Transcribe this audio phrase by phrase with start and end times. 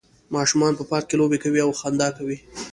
[0.35, 2.37] ماشومان په پارک کې لوبې کوي او خندا کوي